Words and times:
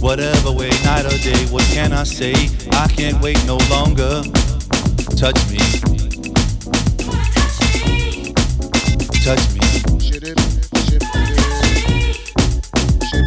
whatever 0.00 0.52
way, 0.52 0.70
night 0.84 1.04
or 1.04 1.16
day, 1.18 1.46
what 1.46 1.64
can 1.64 1.92
I 1.92 2.04
say? 2.04 2.32
I 2.72 2.88
can't 2.88 3.20
wait 3.22 3.44
no 3.46 3.58
longer. 3.70 4.22
Touch 5.16 5.38
me. 5.50 5.58
Touch 9.24 9.44
me. 9.54 9.60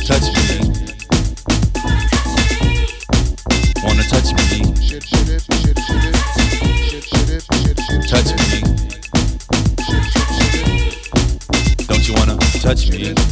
Touch 0.05 0.27
me. 0.33 0.57
Wanna 3.83 4.03
touch 4.03 4.31
me? 4.33 4.47
Touch 8.07 8.29
me. 8.37 8.61
Don't 11.87 12.07
you 12.07 12.13
wanna 12.13 12.37
touch 12.61 12.89
me? 12.89 13.30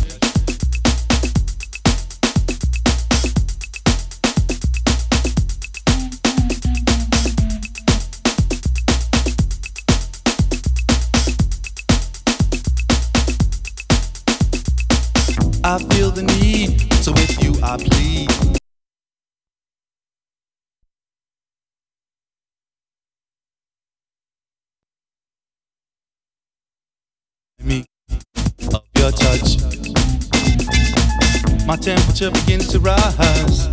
Temperature 32.20 32.46
begins 32.46 32.68
to 32.68 32.80
rise. 32.80 33.68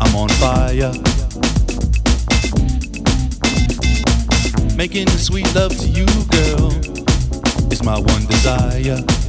I'm 0.00 0.14
on 0.14 0.28
fire. 0.38 0.92
Making 4.76 5.08
sweet 5.08 5.52
love 5.54 5.76
to 5.76 5.88
you, 5.88 6.06
girl, 6.30 6.70
is 7.72 7.82
my 7.82 7.98
one 7.98 8.26
desire. 8.26 9.25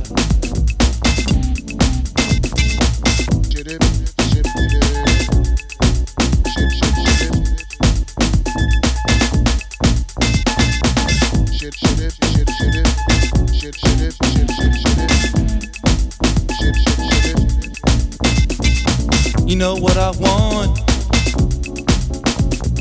Know 19.57 19.75
what 19.75 19.97
I 19.97 20.11
want? 20.19 20.77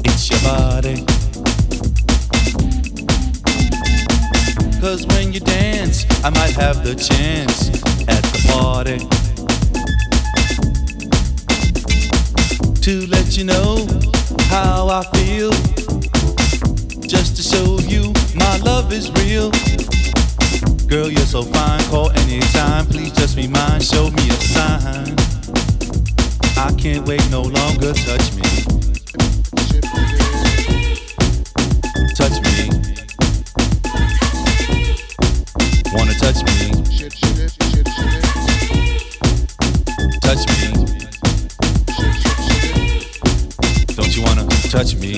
It's 0.04 0.28
your 0.28 0.40
body. 0.42 1.04
Cause 4.80 5.06
when 5.06 5.32
you 5.32 5.40
dance, 5.40 6.04
I 6.22 6.28
might 6.28 6.52
have 6.52 6.84
the 6.84 6.94
chance 6.94 7.68
at 8.08 8.22
the 8.24 8.42
party. 8.52 8.98
To 12.82 13.06
let 13.06 13.38
you 13.38 13.44
know 13.44 13.86
how 14.50 14.88
I 14.88 15.02
feel. 15.16 15.52
Just 17.08 17.36
to 17.36 17.42
show 17.42 17.78
you 17.88 18.12
my 18.34 18.58
love 18.58 18.92
is 18.92 19.10
real. 19.12 19.50
Girl, 20.86 21.10
you're 21.10 21.20
so 21.20 21.42
fine, 21.42 21.82
call 21.84 22.10
anytime. 22.10 22.84
Please 22.86 23.12
just 23.12 23.34
be 23.34 23.46
mine, 23.46 23.80
show 23.80 24.10
me 24.10 24.28
a 24.28 24.34
sign. 24.34 25.25
I 26.66 26.72
can't 26.72 27.06
wait 27.06 27.22
no 27.30 27.42
longer. 27.42 27.92
Touch 27.92 28.34
me. 28.34 28.42
Touch 32.16 32.40
me. 32.42 32.68
Wanna 35.92 36.14
touch 36.18 36.42
me? 36.42 36.56
Touch 40.22 40.42
me. 40.50 40.58
Don't 43.94 44.16
you 44.16 44.22
wanna 44.24 44.46
touch 44.68 44.96
me? 44.96 45.15